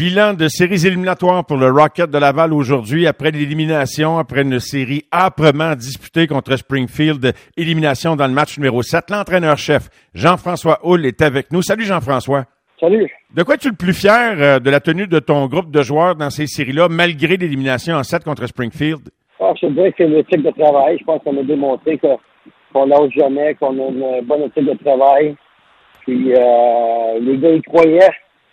Bilan 0.00 0.32
de 0.32 0.48
séries 0.48 0.86
éliminatoires 0.86 1.44
pour 1.44 1.58
le 1.58 1.70
Rocket 1.70 2.10
de 2.10 2.16
Laval 2.16 2.54
aujourd'hui 2.54 3.06
après 3.06 3.30
l'élimination, 3.32 4.16
après 4.16 4.40
une 4.40 4.58
série 4.58 5.04
âprement 5.12 5.74
disputée 5.74 6.26
contre 6.26 6.56
Springfield, 6.56 7.34
élimination 7.54 8.16
dans 8.16 8.26
le 8.26 8.32
match 8.32 8.56
numéro 8.56 8.80
7. 8.80 9.10
L'entraîneur-chef 9.10 9.90
Jean-François 10.14 10.78
Hull 10.84 11.04
est 11.04 11.20
avec 11.20 11.52
nous. 11.52 11.60
Salut 11.60 11.84
Jean-François. 11.84 12.44
Salut. 12.80 13.14
De 13.36 13.42
quoi 13.42 13.56
es-tu 13.56 13.68
le 13.68 13.76
plus 13.76 13.92
fier 13.92 14.36
euh, 14.38 14.58
de 14.58 14.70
la 14.70 14.80
tenue 14.80 15.06
de 15.06 15.18
ton 15.18 15.46
groupe 15.48 15.70
de 15.70 15.82
joueurs 15.82 16.16
dans 16.16 16.30
ces 16.30 16.46
séries-là, 16.46 16.88
malgré 16.88 17.36
l'élimination 17.36 17.96
en 17.96 18.02
7 18.02 18.24
contre 18.24 18.46
Springfield? 18.46 19.10
Ah, 19.38 19.52
je 19.60 19.66
dirais 19.66 19.90
que 19.90 19.96
c'est 19.98 20.08
l'éthique 20.08 20.42
de 20.42 20.50
travail. 20.52 20.96
Je 20.98 21.04
pense 21.04 21.22
qu'on 21.22 21.38
a 21.38 21.42
démontré 21.42 21.98
qu'on 21.98 22.86
lâche 22.86 23.12
jamais, 23.14 23.54
qu'on 23.56 23.78
a 23.78 23.90
une 23.90 24.26
bonne 24.26 24.44
éthique 24.44 24.64
de 24.64 24.82
travail. 24.82 25.36
Puis 26.06 26.32
euh, 26.32 27.18
les 27.20 27.36
gars 27.36 27.52
y 27.52 27.60
croyaient. 27.60 28.08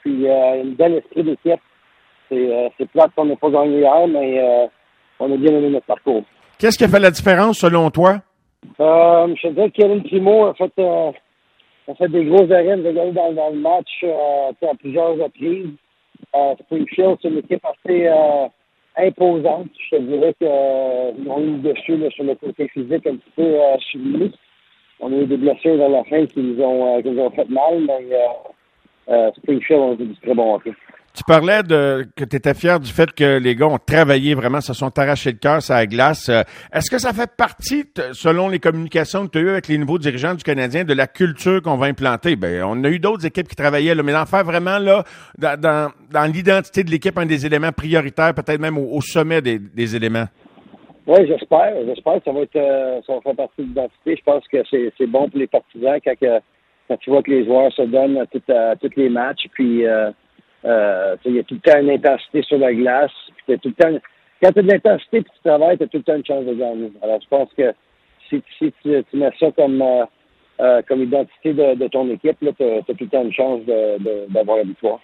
Puis 0.08 0.26
euh, 0.26 0.64
une 0.64 0.76
belle 0.76 0.94
esprit 0.94 1.24
d'équipe. 1.24 1.60
C'est 2.30 2.36
euh, 2.36 2.86
plate 2.94 3.12
qu'on 3.16 3.26
n'a 3.26 3.36
pas 3.36 3.50
gagné 3.50 3.80
hier, 3.80 4.08
mais 4.08 4.40
euh, 4.40 4.68
on 5.20 5.34
a 5.34 5.36
bien 5.36 5.52
aimé 5.52 5.70
notre 5.70 5.86
parcours. 5.86 6.24
Qu'est-ce 6.58 6.78
qui 6.78 6.86
a 6.86 6.88
fait 6.88 7.00
la 7.00 7.12
différence 7.12 7.60
selon 7.60 7.90
toi? 7.90 8.22
Euh, 8.80 9.36
je 9.36 9.48
te 9.48 9.54
dirais 9.54 9.70
que 9.70 9.82
Kevin 9.82 10.04
Primo 10.04 10.46
a 10.46 10.54
fait 10.54 10.72
euh, 10.80 11.12
on 11.88 11.96
fait 11.96 12.08
des 12.08 12.24
gros 12.26 12.50
arrêts 12.52 12.78
de 12.78 12.92
gagner 12.92 13.12
dans, 13.12 13.34
dans, 13.34 13.50
le 13.50 13.60
match 13.60 14.04
à 14.04 14.76
plusieurs 14.80 15.18
reprises. 15.18 15.72
Springfield, 16.62 17.18
c'est 17.22 17.30
une 17.30 17.38
équipe 17.40 17.66
assez 17.66 18.10
imposante. 18.98 19.70
Je 19.90 19.98
te 19.98 20.02
dirais 20.02 20.34
qu'ils 20.38 21.30
ont 21.30 21.42
eu 21.42 21.58
dessus 21.60 21.98
là, 21.98 22.10
sur 22.12 22.24
le 22.24 22.36
côté 22.36 22.68
physique 22.70 23.08
un 23.08 23.16
petit 23.16 23.32
peu 23.36 23.56
suivi. 23.80 24.32
On 25.00 25.14
a 25.14 25.16
eu 25.16 25.26
des 25.26 25.38
blessures 25.38 25.78
dans 25.78 25.90
la 25.90 26.04
fin 26.06 26.26
qui 26.26 26.40
nous 26.40 26.62
ont, 26.62 27.02
qui 27.02 27.10
nous 27.10 27.22
ont 27.22 27.32
fait 27.32 27.50
mal, 27.50 27.86
mais 27.88 28.18
Springfield 29.38 29.80
ont 29.80 29.94
été 29.94 30.06
du 30.06 30.16
très 30.16 30.34
bon 30.34 30.56
hockey. 30.56 30.74
Tu 31.18 31.24
parlais 31.24 31.64
de 31.64 32.06
que 32.16 32.24
tu 32.24 32.36
étais 32.36 32.54
fier 32.54 32.80
du 32.80 32.92
fait 32.92 33.12
que 33.12 33.40
les 33.40 33.56
gars 33.56 33.66
ont 33.66 33.80
travaillé 33.80 34.36
vraiment, 34.36 34.62
se 34.62 34.74
sont 34.74 35.00
arrachés 35.00 35.32
le 35.32 35.40
cœur 35.40 35.64
sur 35.64 35.74
la 35.74 35.88
glace. 35.88 36.30
Euh, 36.30 36.44
est-ce 36.72 36.92
que 36.92 37.00
ça 37.00 37.12
fait 37.12 37.32
partie, 37.36 37.86
selon 38.14 38.50
les 38.50 38.60
communications 38.60 39.26
que 39.26 39.32
tu 39.32 39.38
as 39.40 39.42
eues 39.42 39.50
avec 39.50 39.68
les 39.68 39.80
nouveaux 39.80 39.98
dirigeants 39.98 40.36
du 40.36 40.44
Canadien, 40.44 40.84
de 40.84 40.94
la 40.94 41.08
culture 41.08 41.60
qu'on 41.64 41.76
va 41.76 41.88
implanter? 41.88 42.36
Ben, 42.36 42.64
on 42.64 42.84
a 42.84 42.90
eu 42.90 43.00
d'autres 43.00 43.26
équipes 43.26 43.48
qui 43.48 43.56
travaillaient, 43.56 43.96
là, 43.96 44.04
mais 44.04 44.12
d'en 44.12 44.28
faire 44.28 44.44
vraiment 44.44 44.78
là, 44.78 45.04
dans, 45.40 45.60
dans, 45.60 45.92
dans 46.12 46.32
l'identité 46.32 46.84
de 46.84 46.92
l'équipe, 46.92 47.18
un 47.18 47.26
des 47.26 47.48
éléments 47.48 47.72
prioritaires, 47.72 48.36
peut-être 48.36 48.62
même 48.62 48.78
au, 48.78 48.98
au 48.98 49.02
sommet 49.02 49.42
des, 49.42 49.58
des, 49.58 49.96
éléments. 49.96 50.28
Oui, 51.08 51.26
j'espère. 51.26 51.74
J'espère 51.88 52.20
que 52.20 52.26
ça 52.26 52.32
va 52.32 52.42
être 52.42 52.56
euh, 52.58 53.02
ça 53.08 53.16
va 53.16 53.22
faire 53.22 53.36
partie 53.36 53.64
de 53.64 53.68
l'identité. 53.70 54.18
Je 54.18 54.24
pense 54.24 54.48
que 54.50 54.58
c'est 54.70 55.08
bon 55.08 55.28
pour 55.30 55.40
les 55.40 55.48
partisans 55.48 55.98
quand, 56.04 56.42
quand 56.88 56.98
tu 56.98 57.10
vois 57.10 57.24
que 57.24 57.32
les 57.32 57.46
joueurs 57.46 57.72
se 57.74 57.82
donnent 57.82 58.18
à, 58.18 58.26
tout, 58.26 58.42
à, 58.50 58.76
tous 58.76 58.92
les 58.96 59.10
matchs. 59.10 59.48
Puis 59.54 59.86
euh, 59.86 60.12
euh, 60.66 61.16
il 61.26 61.36
y 61.36 61.40
a 61.40 61.44
tout 61.44 61.56
le 61.56 61.72
temps 61.72 61.80
une 61.80 61.92
intensité 61.92 62.42
sur 62.44 62.58
la 62.58 62.74
glace. 62.74 63.12
Puis 63.46 63.60
tout 63.60 63.70
le 63.70 63.76
temps, 63.76 64.00
quand 64.42 64.52
tu 64.52 64.60
as 64.60 64.62
de 64.62 64.72
l'intensité 64.72 65.18
et 65.18 65.24
tu 65.24 65.30
travailles, 65.44 65.78
tu 65.78 65.84
as 65.84 65.88
tout 65.88 65.98
le 65.98 66.04
temps 66.04 66.16
une 66.16 66.26
chance 66.26 66.46
de 66.46 66.54
gagner. 66.54 66.92
Alors, 67.02 67.20
je 67.22 67.28
pense 67.28 67.50
que 67.54 67.74
si, 68.30 68.42
si 68.58 68.74
tu, 68.82 69.04
tu, 69.10 69.18
mets 69.18 69.32
ça 69.40 69.52
comme, 69.52 69.82
euh, 69.82 70.06
euh, 70.60 70.82
comme 70.88 71.04
identité 71.04 71.54
de, 71.54 71.76
de, 71.76 71.88
ton 71.88 72.10
équipe, 72.10 72.38
tu 72.40 72.48
as, 72.48 72.82
tout 72.82 72.96
le 73.00 73.08
temps 73.08 73.24
une 73.24 73.34
chance 73.34 73.62
d'avoir 74.30 74.58
la 74.58 74.64
victoire. 74.64 75.00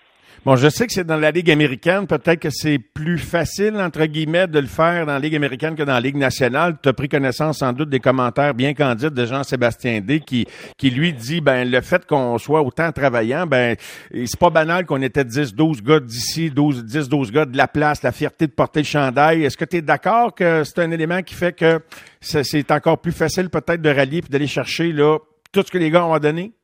Bon, 0.45 0.57
je 0.57 0.67
sais 0.67 0.85
que 0.87 0.91
c'est 0.91 1.05
dans 1.05 1.15
la 1.15 1.31
Ligue 1.31 1.49
américaine. 1.49 2.05
Peut-être 2.05 2.41
que 2.41 2.49
c'est 2.49 2.77
plus 2.77 3.17
facile, 3.17 3.77
entre 3.77 4.05
guillemets, 4.07 4.45
de 4.45 4.59
le 4.59 4.67
faire 4.67 5.05
dans 5.05 5.13
la 5.13 5.19
Ligue 5.19 5.37
américaine 5.37 5.73
que 5.73 5.83
dans 5.83 5.93
la 5.93 6.01
Ligue 6.01 6.17
nationale. 6.17 6.75
Tu 6.83 6.89
as 6.89 6.93
pris 6.93 7.07
connaissance 7.07 7.59
sans 7.59 7.71
doute 7.71 7.89
des 7.89 8.01
commentaires 8.01 8.53
bien 8.53 8.73
candides 8.73 9.13
de 9.13 9.25
Jean-Sébastien 9.25 10.01
D 10.01 10.19
qui, 10.19 10.45
qui 10.77 10.89
lui 10.89 11.13
dit, 11.13 11.39
ben, 11.39 11.71
le 11.71 11.79
fait 11.79 12.05
qu'on 12.05 12.37
soit 12.37 12.61
autant 12.61 12.91
travaillant, 12.91 13.47
ben, 13.47 13.77
c'est 14.13 14.37
pas 14.37 14.49
banal 14.49 14.85
qu'on 14.85 15.01
était 15.01 15.23
10, 15.23 15.55
12 15.55 15.81
gars 15.81 16.01
d'ici, 16.01 16.51
12, 16.51 16.83
10, 16.83 17.07
12 17.07 17.31
gars 17.31 17.45
de 17.45 17.55
la 17.55 17.69
place, 17.69 18.03
la 18.03 18.11
fierté 18.11 18.45
de 18.45 18.51
porter 18.51 18.81
le 18.81 18.85
chandail. 18.85 19.45
Est-ce 19.45 19.55
que 19.55 19.63
tu 19.63 19.77
es 19.77 19.81
d'accord 19.81 20.35
que 20.35 20.65
c'est 20.65 20.79
un 20.79 20.91
élément 20.91 21.21
qui 21.21 21.35
fait 21.35 21.53
que 21.53 21.79
c'est 22.19 22.69
encore 22.69 22.99
plus 22.99 23.13
facile 23.13 23.49
peut-être 23.49 23.81
de 23.81 23.89
rallier 23.89 24.21
puis 24.21 24.29
d'aller 24.29 24.47
chercher, 24.47 24.91
là, 24.91 25.19
tout 25.53 25.63
ce 25.65 25.71
que 25.71 25.77
les 25.77 25.89
gars 25.89 26.03
ont 26.03 26.19
donné? 26.19 26.51
Ah, 26.53 26.62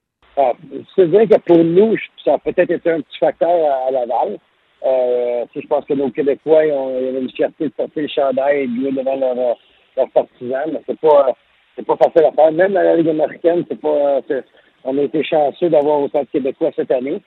c'est 0.95 1.05
vrai 1.05 1.27
que 1.27 1.38
pour 1.39 1.63
nous, 1.63 1.95
ça 2.23 2.33
a 2.33 2.38
peut-être 2.38 2.72
été 2.72 2.91
un 2.91 3.01
petit 3.01 3.17
facteur 3.19 3.50
à, 3.50 3.88
à 3.88 3.91
Laval. 3.91 4.38
Euh, 4.85 5.45
je 5.53 5.67
pense 5.67 5.85
que 5.85 5.94
nos 5.94 6.09
Québécois, 6.09 6.66
ils, 6.66 6.72
ont, 6.72 6.97
ils 7.00 7.07
avaient 7.09 7.22
une 7.22 7.31
fierté 7.31 7.66
de 7.66 7.73
porter 7.73 8.03
le 8.03 8.07
chandail 8.07 8.61
et 8.61 8.67
de 8.67 8.75
jouer 8.75 8.91
devant 8.91 9.16
leurs 9.16 9.57
leur 9.97 10.09
partisans, 10.11 10.69
mais 10.72 10.81
c'est 10.88 11.00
pas 11.00 11.35
c'est 11.75 11.85
pas 11.85 11.97
facile 11.97 12.25
à 12.25 12.31
faire. 12.31 12.51
Même 12.51 12.73
dans 12.73 12.81
la 12.81 12.95
Ligue 12.95 13.09
américaine, 13.09 13.66
c'est 13.67 13.79
pas 13.79 14.22
on 14.85 14.97
a 14.97 15.01
été 15.01 15.23
chanceux 15.23 15.69
d'avoir 15.69 16.00
autant 16.01 16.22
de 16.22 16.27
Québécois 16.27 16.71
cette 16.75 16.91
année. 16.91 17.21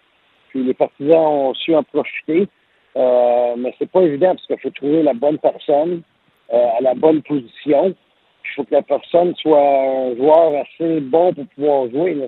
Puis 0.49 0.63
les 0.63 0.75
partisans 0.75 1.27
ont 1.27 1.55
su 1.55 1.75
en 1.75 1.83
profiter. 1.83 2.49
Euh, 2.97 3.55
mais 3.57 3.75
c'est 3.79 3.91
pas 3.91 4.03
évident 4.03 4.35
parce 4.35 4.47
qu'il 4.47 4.59
faut 4.59 4.71
trouver 4.71 5.03
la 5.03 5.15
bonne 5.15 5.39
personne 5.39 6.03
euh, 6.53 6.67
à 6.79 6.81
la 6.83 6.95
bonne 6.95 7.23
position. 7.23 7.95
Il 8.45 8.55
faut 8.55 8.65
que 8.65 8.75
la 8.75 8.83
personne 8.83 9.35
soit 9.37 9.59
un 9.59 10.17
joueur 10.17 10.53
assez 10.63 11.01
bon 11.01 11.33
pour 11.33 11.47
pouvoir 11.49 11.91
jouer. 11.91 12.15
Là 12.15 12.27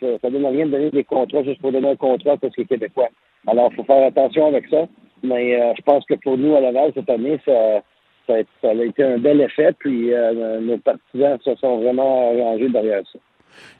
ça 0.00 0.30
donne 0.30 0.46
rien 0.46 0.66
de 0.66 0.70
donner 0.70 0.90
des 0.90 1.04
contrats 1.04 1.42
juste 1.42 1.60
pour 1.60 1.72
donner 1.72 1.90
un 1.90 1.96
contrat 1.96 2.36
parce 2.36 2.54
que 2.54 2.62
Québécois. 2.62 3.08
Alors, 3.46 3.70
il 3.72 3.76
faut 3.76 3.84
faire 3.84 4.06
attention 4.06 4.46
avec 4.46 4.66
ça. 4.68 4.86
Mais 5.22 5.60
euh, 5.60 5.74
je 5.76 5.82
pense 5.82 6.04
que 6.06 6.14
pour 6.14 6.38
nous, 6.38 6.54
à 6.54 6.60
Laval, 6.60 6.92
cette 6.94 7.10
année, 7.10 7.40
ça, 7.44 7.82
a, 8.28 8.74
été 8.74 9.02
un 9.02 9.18
bel 9.18 9.40
effet. 9.40 9.72
Puis 9.78 10.12
euh, 10.12 10.60
nos 10.60 10.78
partisans 10.78 11.38
se 11.44 11.54
sont 11.56 11.78
vraiment 11.78 12.32
rangés 12.32 12.68
derrière 12.68 13.02
ça. 13.12 13.18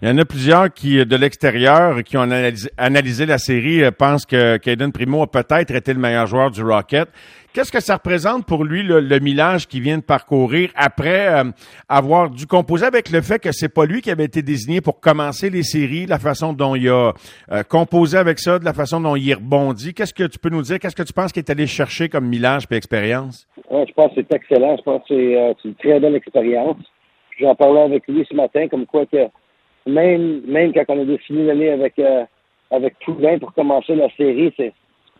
Il 0.00 0.08
y 0.08 0.10
en 0.10 0.18
a 0.18 0.24
plusieurs 0.24 0.72
qui, 0.72 1.04
de 1.04 1.16
l'extérieur, 1.16 2.02
qui 2.04 2.16
ont 2.16 2.28
analysé, 2.76 3.26
la 3.26 3.38
série, 3.38 3.82
euh, 3.82 3.90
pensent 3.90 4.26
que 4.26 4.56
Caden 4.58 4.92
Primo 4.92 5.22
a 5.22 5.26
peut-être 5.26 5.74
été 5.74 5.92
le 5.92 5.98
meilleur 5.98 6.26
joueur 6.26 6.50
du 6.50 6.62
Rocket. 6.62 7.08
Qu'est-ce 7.52 7.72
que 7.72 7.80
ça 7.80 7.94
représente 7.94 8.46
pour 8.46 8.64
lui, 8.64 8.82
le, 8.82 9.00
le 9.00 9.18
millage 9.18 9.66
qu'il 9.66 9.82
vient 9.82 9.98
de 9.98 10.02
parcourir 10.02 10.70
après 10.76 11.26
euh, 11.28 11.44
avoir 11.88 12.30
dû 12.30 12.46
composer 12.46 12.86
avec 12.86 13.10
le 13.10 13.20
fait 13.22 13.40
que 13.40 13.50
c'est 13.50 13.68
pas 13.68 13.86
lui 13.86 14.00
qui 14.00 14.10
avait 14.10 14.26
été 14.26 14.42
désigné 14.42 14.80
pour 14.80 15.00
commencer 15.00 15.50
les 15.50 15.64
séries, 15.64 16.06
la 16.06 16.18
façon 16.18 16.52
dont 16.52 16.76
il 16.76 16.88
a 16.88 17.12
euh, 17.50 17.62
composé 17.64 18.18
avec 18.18 18.38
ça, 18.38 18.58
de 18.58 18.64
la 18.64 18.74
façon 18.74 19.00
dont 19.00 19.16
il 19.16 19.34
rebondit? 19.34 19.94
Qu'est-ce 19.94 20.14
que 20.14 20.24
tu 20.24 20.38
peux 20.38 20.50
nous 20.50 20.62
dire? 20.62 20.78
Qu'est-ce 20.78 20.94
que 20.94 21.02
tu 21.02 21.12
penses 21.12 21.32
qu'il 21.32 21.40
est 21.40 21.50
allé 21.50 21.66
chercher 21.66 22.08
comme 22.08 22.26
millage 22.26 22.64
et 22.70 22.76
expérience? 22.76 23.48
Ouais, 23.70 23.84
je 23.88 23.92
pense 23.94 24.14
que 24.14 24.20
c'est 24.20 24.36
excellent. 24.36 24.76
Je 24.76 24.82
pense 24.82 25.02
que 25.08 25.54
c'est 25.62 25.68
une 25.68 25.74
très 25.74 25.98
belle 25.98 26.14
expérience. 26.14 26.76
J'en 27.40 27.54
parlais 27.54 27.82
avec 27.82 28.06
lui 28.06 28.26
ce 28.28 28.36
matin, 28.36 28.68
comme 28.68 28.86
quoi 28.86 29.06
que 29.06 29.16
même, 29.86 30.42
même 30.46 30.72
quand 30.72 30.84
on 30.88 31.02
a 31.02 31.04
décidé 31.04 31.46
d'aller 31.46 31.70
avec, 31.70 31.98
euh, 31.98 32.24
avec 32.70 32.98
Poulain 33.00 33.38
pour 33.38 33.52
commencer 33.54 33.94
la 33.94 34.10
série, 34.10 34.52
c'est, 34.56 34.72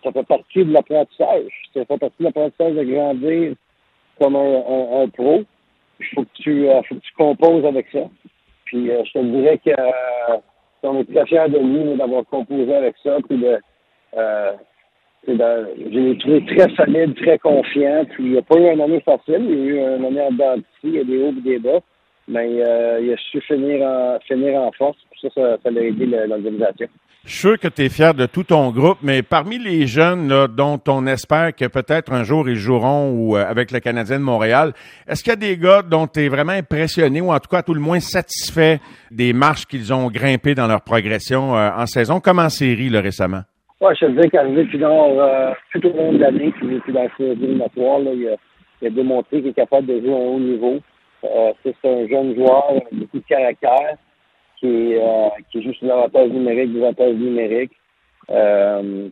ça 0.05 0.13
fait 0.13 0.27
partie 0.27 0.65
de 0.65 0.73
l'apprentissage. 0.73 1.51
Ça 1.75 1.85
fait 1.85 1.99
partie 1.99 2.17
de 2.21 2.25
l'apprentissage 2.25 2.75
de 2.75 2.85
grandir 2.85 3.55
comme 4.21 4.37
un, 4.37 5.03
un, 5.03 5.09
pro. 5.09 5.43
Il 6.01 6.07
faut 6.15 6.23
que 6.23 6.43
tu, 6.43 6.69
euh, 6.69 6.83
faut 6.83 6.95
que 6.97 7.01
tu 7.01 7.13
composes 7.17 7.65
avec 7.65 7.87
ça. 7.93 8.01
Puis 8.65 8.91
euh, 8.91 9.03
je 9.05 9.13
te 9.13 9.19
dirais 9.19 9.59
que 9.65 9.71
euh, 9.71 10.37
on 10.83 11.01
est 11.01 11.13
très 11.13 11.27
fiers 11.27 11.49
de 11.49 11.59
lui 11.59 11.97
d'avoir 11.97 12.25
composé 12.27 12.75
avec 12.75 12.95
ça. 13.03 13.17
Puis 13.29 13.39
de, 13.39 13.59
euh, 14.17 14.53
je 15.27 15.33
l'ai 15.99 16.19
trouvé 16.19 16.45
très 16.47 16.75
solide, 16.75 17.15
très 17.17 17.39
confiant. 17.39 18.05
Puis 18.11 18.25
il 18.25 18.33
n'y 18.33 18.39
a 18.39 18.43
pas 18.43 18.59
eu 18.59 18.73
une 18.73 18.81
année 18.81 19.01
facile. 19.01 19.47
Il 19.49 19.51
y 19.51 19.53
a 19.53 19.65
eu 19.65 19.97
une 19.97 20.05
année 20.05 20.23
en 20.23 20.33
dentiste. 20.33 20.67
Il 20.85 20.95
y 20.95 21.01
a 21.01 21.05
des 21.05 21.23
hauts 21.23 21.35
et 21.37 21.41
des 21.41 21.59
bas 21.59 21.81
mais 22.29 22.63
euh, 22.63 23.01
il 23.01 23.13
a 23.13 23.17
su 23.17 23.41
finir 23.41 23.85
en, 23.87 24.19
finir 24.27 24.61
en 24.61 24.71
force. 24.73 24.99
Puis 25.11 25.21
ça, 25.23 25.29
ça, 25.35 25.59
ça 25.63 25.69
a 25.69 25.81
aidé 25.81 26.07
l'organisation. 26.07 26.89
Je 27.25 27.31
suis 27.33 27.41
sûr 27.41 27.59
que 27.59 27.69
tu 27.69 27.83
es 27.83 27.89
fier 27.91 28.15
de 28.15 28.25
tout 28.27 28.45
ton 28.45 28.71
groupe, 28.71 28.99
mais 29.03 29.23
parmi 29.23 29.59
les 29.59 29.87
jeunes 29.87 30.29
là, 30.29 30.47
dont 30.49 30.81
on 30.89 31.07
espère 31.07 31.55
que 31.55 31.67
peut-être 31.67 32.13
un 32.13 32.23
jour 32.23 32.49
ils 32.49 32.57
joueront 32.57 33.11
ou 33.11 33.37
euh, 33.37 33.45
avec 33.45 33.71
le 33.71 33.81
Canadien 33.81 34.19
de 34.19 34.25
Montréal, 34.25 34.73
est-ce 35.07 35.23
qu'il 35.23 35.33
y 35.33 35.35
a 35.35 35.37
des 35.37 35.59
gars 35.59 35.83
dont 35.83 36.07
tu 36.07 36.21
es 36.21 36.29
vraiment 36.29 36.53
impressionné 36.53 37.21
ou 37.21 37.31
en 37.31 37.39
tout 37.39 37.49
cas 37.51 37.59
à 37.59 37.63
tout 37.63 37.75
le 37.75 37.81
moins 37.81 38.01
satisfait 38.01 38.81
des 39.11 39.33
marches 39.35 39.67
qu'ils 39.67 39.93
ont 39.93 40.09
grimpées 40.09 40.55
dans 40.55 40.67
leur 40.67 40.81
progression 40.81 41.55
euh, 41.55 41.71
en 41.77 41.87
saison, 41.87 42.21
comme 42.21 42.39
en 42.39 42.49
série 42.49 42.89
là, 42.89 43.01
récemment? 43.01 43.43
Oui, 43.81 43.93
je 44.01 44.07
te 44.07 44.23
dis 44.23 44.31
qu'arrivé 44.31 44.65
puis 44.65 44.83
euh, 44.83 45.53
tout 45.73 45.87
au 45.87 45.97
long 45.97 46.13
de 46.13 46.19
l'année, 46.19 46.53
puis, 46.59 46.81
puis 46.81 46.93
dans 46.93 47.03
la 47.03 47.17
série 47.17 47.33
éliminatoire, 47.33 48.01
il, 48.01 48.29
a, 48.29 48.37
il 48.81 48.89
a 48.89 48.91
démontré 48.91 49.41
qu'il 49.41 49.49
est 49.49 49.53
capable 49.53 49.87
de 49.87 50.01
jouer 50.01 50.15
à 50.15 50.17
un 50.17 50.21
haut 50.21 50.41
niveau. 50.41 50.81
Euh, 51.25 51.53
c'est 51.63 51.75
un 51.85 52.07
jeune 52.07 52.35
joueur 52.37 52.73
beaucoup 52.93 53.19
de 53.19 53.25
caractère 53.29 53.97
qui, 54.59 54.95
euh, 54.95 55.29
qui 55.51 55.63
joue 55.63 55.73
sur 55.75 55.87
l'avantage 55.87 56.31
numérique, 56.31 56.73
des 56.73 56.83
avantages 56.83 57.15
numériques. 57.15 57.73
Euh, 58.31 59.09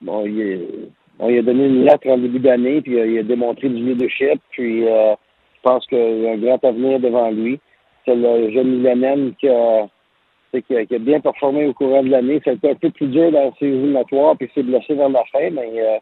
bon, 0.00 0.26
il, 0.26 0.90
on 1.18 1.28
lui 1.28 1.38
a 1.38 1.42
donné 1.42 1.66
une 1.66 1.84
lettre 1.84 2.08
en 2.08 2.18
début 2.18 2.38
d'année, 2.38 2.80
puis 2.80 2.92
il 2.92 3.18
a 3.18 3.22
démontré 3.22 3.68
du 3.68 3.82
leadership, 3.82 4.40
puis 4.50 4.86
euh, 4.86 5.14
je 5.56 5.60
pense 5.62 5.86
qu'il 5.86 5.98
a 5.98 6.32
un 6.32 6.38
grand 6.38 6.64
avenir 6.64 7.00
devant 7.00 7.30
lui. 7.30 7.60
C'est 8.04 8.14
le 8.14 8.50
jeune 8.50 8.78
millénaire 8.78 9.16
qui 9.38 9.48
a, 9.48 9.86
qui, 10.52 10.76
a, 10.76 10.80
a 10.80 10.98
bien 10.98 11.20
performé 11.20 11.66
au 11.66 11.74
courant 11.74 12.02
de 12.02 12.08
l'année. 12.10 12.40
C'était 12.44 12.70
un 12.70 12.74
peu 12.74 12.90
plus 12.90 13.08
dur 13.08 13.30
dans 13.30 13.54
ses 13.58 13.66
éliminatoires, 13.66 14.36
puis 14.36 14.50
s'est 14.54 14.62
blessé 14.62 14.94
vers 14.94 15.10
la 15.10 15.24
fin, 15.24 15.50
mais 15.50 15.70
euh, 15.76 15.98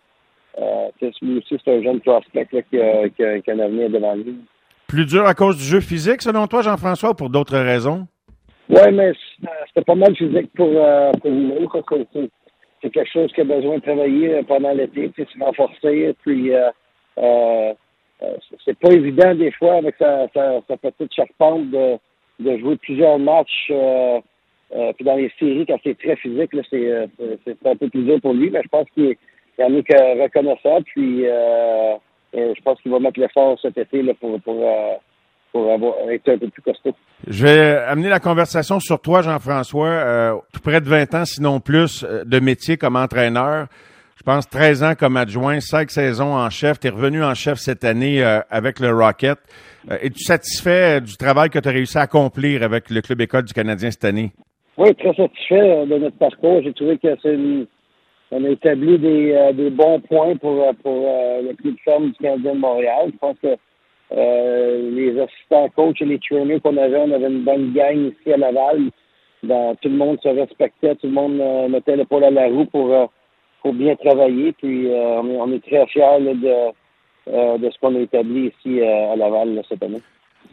euh, 0.61 1.11
lui 1.23 1.39
aussi, 1.39 1.57
c'est 1.65 1.75
un 1.75 1.83
jeune 1.83 2.01
prospect 2.01 2.47
là, 2.53 2.61
a, 2.61 3.03
a, 3.05 3.09
qui 3.09 3.51
a 3.51 3.55
un 3.55 3.59
avenir 3.59 3.91
devant 3.91 4.15
lui. 4.15 4.37
Plus 4.89 5.05
dur 5.05 5.27
à 5.27 5.35
cause 5.35 5.59
du 5.59 5.65
jeu 5.65 5.81
physique, 5.81 6.23
selon 6.23 6.47
toi, 6.47 6.63
Jean-François, 6.63 7.11
ou 7.11 7.15
pour 7.15 7.29
d'autres 7.29 7.59
raisons? 7.59 8.07
Oui, 8.71 8.91
mais 8.91 9.13
c'était 9.67 9.85
pas 9.85 9.95
mal 9.95 10.17
physique 10.17 10.51
pour, 10.57 10.71
euh, 10.75 11.13
pour 11.21 11.31
lui. 11.31 11.69
c'est 12.81 12.91
quelque 12.91 13.13
chose 13.13 13.31
qui 13.35 13.43
a 13.43 13.45
besoin 13.45 13.77
de 13.77 13.83
travailler 13.83 14.43
pendant 14.49 14.73
l'été, 14.73 15.13
se 15.15 15.45
renforcer. 15.45 16.17
Puis 16.25 16.53
c'est 18.65 18.79
pas 18.79 18.93
évident 18.93 19.35
des 19.35 19.53
fois 19.53 19.75
avec 19.75 19.95
sa, 19.99 20.27
sa, 20.33 20.77
petite 20.79 21.15
charpente 21.15 21.71
de, 21.71 21.99
de 22.41 22.59
jouer 22.59 22.77
plusieurs 22.77 23.19
matchs. 23.19 23.71
puis 23.71 25.05
dans 25.05 25.17
les 25.17 25.31
séries, 25.39 25.67
quand 25.67 25.79
c'est 25.85 25.99
très 25.99 26.17
physique, 26.17 26.51
c'est, 26.71 27.09
un 27.67 27.77
peu 27.77 27.91
plus 27.91 28.05
dur 28.05 28.21
pour 28.23 28.33
lui, 28.33 28.49
mais 28.49 28.63
je 28.63 28.69
pense 28.69 28.89
qu'il 28.95 29.17
y 29.59 29.63
en 29.63 29.79
a 29.79 29.83
que 29.83 30.23
reconnaissant. 30.23 30.81
Puis 30.83 31.27
je 32.35 32.61
pense 32.63 32.81
qu'il 32.81 32.93
va 32.93 32.99
mettre 32.99 33.21
l'effort 33.21 33.59
cet 33.61 33.79
été 33.79 34.03
là, 34.03 34.13
pour, 34.21 34.41
pour, 34.41 34.65
pour 35.53 35.73
avoir, 35.73 35.95
être 36.11 36.29
un 36.29 36.39
peu 36.39 36.49
plus 36.49 36.63
costaud. 36.63 36.95
Je 37.27 37.45
vais 37.45 37.77
amener 37.87 38.09
la 38.09 38.21
conversation 38.21 38.81
sur 38.81 39.01
toi, 39.01 39.23
Jean-François. 39.23 39.89
Euh, 39.89 40.35
tout 40.53 40.61
près 40.61 40.81
de 40.81 40.89
20 40.89 41.15
ans, 41.15 41.25
sinon 41.25 41.61
plus, 41.61 42.05
euh, 42.05 42.25
de 42.25 42.39
métier 42.39 42.77
comme 42.77 42.97
entraîneur. 42.97 43.67
Je 44.17 44.23
pense 44.23 44.49
13 44.49 44.83
ans 44.83 44.95
comme 44.99 45.17
adjoint, 45.17 45.61
5 45.61 45.91
saisons 45.91 46.35
en 46.35 46.51
chef. 46.51 46.81
Tu 46.81 46.89
es 46.89 46.91
revenu 46.91 47.23
en 47.23 47.35
chef 47.35 47.59
cette 47.59 47.85
année 47.85 48.23
euh, 48.23 48.41
avec 48.51 48.81
le 48.81 48.93
Rocket. 48.93 49.39
Es-tu 49.89 50.23
satisfait 50.25 51.01
du 51.01 51.17
travail 51.17 51.51
que 51.51 51.59
tu 51.59 51.69
as 51.69 51.73
réussi 51.73 51.97
à 51.99 52.03
accomplir 52.03 52.63
avec 52.63 52.91
le 52.91 53.01
Club 53.01 53.21
École 53.21 53.45
du 53.45 53.55
Canadien 53.55 53.91
cette 53.91 54.05
année? 54.05 54.33
Oui, 54.77 54.95
très 54.97 55.15
satisfait 55.15 55.87
de 55.87 55.99
notre 55.99 56.19
parcours. 56.19 56.61
J'ai 56.63 56.73
trouvé 56.75 56.99
que 56.99 57.09
c'est 57.23 57.37
on 58.31 58.45
a 58.45 58.49
établi 58.49 58.99
des, 58.99 59.53
des 59.55 59.71
bons 59.71 60.01
points 60.01 60.37
pour, 60.37 60.65
pour 60.83 61.07
le 61.43 61.53
club 61.55 61.75
ferme 61.85 62.11
du 62.11 62.13
Canadien 62.15 62.55
de 62.55 62.59
Montréal. 62.59 63.11
Je 63.13 63.19
pense 63.19 63.37
que 63.43 63.57
euh, 64.11 64.91
les 64.91 65.21
assistants 65.21 65.69
coachs 65.77 66.01
et 66.01 66.07
les 66.07 66.19
trainers 66.19 66.61
qu'on 66.61 66.77
avait, 66.79 66.97
on 66.97 67.13
avait 67.13 67.29
une 67.29 67.45
bonne 67.45 67.73
gang 67.73 68.11
ici 68.11 68.33
à 68.33 68.39
Laval. 68.39 68.91
Tout 69.43 69.89
le 69.89 69.97
monde 69.97 70.19
se 70.23 70.29
respectait, 70.29 70.95
tout 70.97 71.07
le 71.07 71.13
monde 71.13 71.39
euh, 71.41 71.69
mettait 71.69 71.97
l'épaule 71.97 72.25
à 72.25 72.31
la 72.31 72.47
roue 72.47 72.65
pour, 72.65 72.93
euh, 72.93 73.07
pour 73.63 73.75
bien 73.75 73.95
travailler. 73.97 74.53
Puis 74.53 74.89
on, 74.91 75.29
est, 75.29 75.37
on, 75.37 75.53
est, 75.53 75.63
très 75.63 75.87
fiers 75.87 76.21
de, 76.21 77.59
de 77.59 77.71
ce 77.71 77.79
qu'on 77.81 77.95
a 77.97 78.01
établi 78.01 78.51
ici 78.57 78.83
à 78.83 79.15
Laval 79.15 79.61
cette 79.69 79.83
année. 79.83 80.01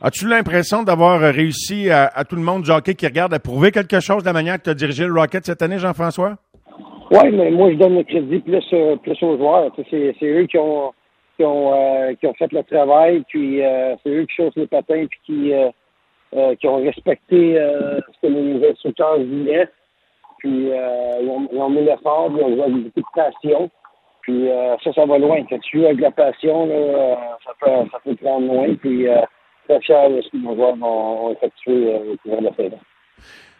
As-tu 0.01 0.27
l'impression 0.27 0.83
d'avoir 0.83 1.21
réussi 1.21 1.89
à, 1.89 2.23
tout 2.27 2.35
le 2.35 2.41
monde 2.41 2.63
du 2.63 2.95
qui 2.95 3.05
regarde 3.07 3.33
à 3.33 3.39
prouver 3.39 3.71
quelque 3.71 4.01
chose 4.01 4.23
de 4.23 4.27
la 4.27 4.33
manière 4.33 4.57
que 4.57 4.63
tu 4.63 4.69
as 4.69 4.73
dirigé 4.73 5.05
le 5.05 5.13
Rocket 5.13 5.45
cette 5.45 5.61
année, 5.61 5.79
Jean-François? 5.79 6.35
Oui, 7.23 7.31
mais 7.31 7.51
moi 7.51 7.71
je 7.71 7.77
donne 7.77 7.97
le 7.97 8.03
crédit 8.03 8.39
plus, 8.39 8.65
plus 9.03 9.23
aux 9.23 9.37
joueurs. 9.37 9.71
C'est 9.89 10.15
eux 10.23 10.45
qui 10.45 10.57
ont 10.57 10.93
qui 11.35 11.43
ont, 11.43 11.73
euh, 11.73 12.13
qui 12.15 12.27
ont 12.27 12.33
fait 12.33 12.51
le 12.51 12.63
travail, 12.63 13.23
puis 13.27 13.63
euh, 13.63 13.95
c'est 14.03 14.09
eux 14.09 14.25
qui 14.25 14.35
chaussent 14.35 14.55
les 14.55 14.67
patins, 14.67 15.05
puis 15.09 15.19
qui, 15.25 15.53
euh, 15.53 16.55
qui 16.55 16.67
ont 16.67 16.77
respecté 16.77 17.55
ce 17.55 18.27
que 18.27 18.27
les 18.27 18.69
instructeurs 18.69 19.19
disaient. 19.19 19.69
Puis 20.39 20.67
ils 20.67 21.29
ont, 21.29 21.47
ils, 21.51 21.59
ont, 21.59 21.69
mis 21.69 21.83
l'effort, 21.83 22.31
ils 22.35 22.43
ont 22.43 22.55
joué 22.55 22.63
avec 22.63 22.75
beaucoup 22.75 22.99
de 22.99 23.15
passion. 23.15 23.69
Puis 24.21 24.49
ça, 24.83 24.93
ça 24.93 25.05
va 25.05 25.17
loin. 25.17 25.43
Quand 25.49 25.59
tu 25.59 25.79
joues 25.79 25.85
avec 25.85 26.01
la 26.01 26.11
passion, 26.11 26.65
là, 26.65 27.37
ça, 27.45 27.51
peut, 27.59 27.89
ça 27.91 27.99
peut 28.03 28.15
prendre 28.15 28.47
loin. 28.47 28.75
Puis 28.75 29.07
très 29.67 29.79
fier 29.81 30.09
de 30.09 30.21
ce 30.21 30.29
que 30.29 30.37
nos 30.37 30.55
joueurs 30.55 30.75
ont, 30.81 31.31
effectué 31.31 31.95
au 31.95 32.17
cours 32.17 32.41
de 32.41 32.45
la 32.45 32.53
saison. 32.53 32.79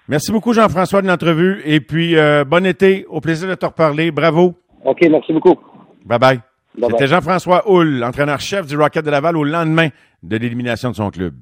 Merci 0.08 0.32
beaucoup, 0.32 0.54
Jean-François, 0.54 1.02
de 1.02 1.08
l'entrevue. 1.08 1.62
Et 1.66 1.80
puis, 1.80 2.16
bon 2.48 2.66
été. 2.66 3.06
Au 3.10 3.22
plaisir 3.22 3.48
de 3.50 3.56
te 3.56 3.66
reparler. 3.66 4.12
Bravo. 4.12 4.56
OK, 4.84 5.00
merci 5.10 5.34
beaucoup. 5.34 5.56
Bye-bye. 6.06 6.40
C'était 6.90 7.08
Jean-François 7.08 7.64
Hull, 7.72 8.04
entraîneur-chef 8.04 8.68
du 8.68 8.78
Rocket 8.78 9.06
de 9.06 9.10
Laval 9.10 9.38
au 9.38 9.44
lendemain 9.44 9.90
de 10.22 10.38
l'élimination 10.38 10.92
de 10.92 10.96
son 10.96 11.10
club. 11.10 11.36